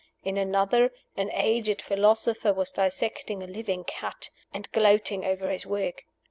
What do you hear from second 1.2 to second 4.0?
aged philosopher was dissecting a living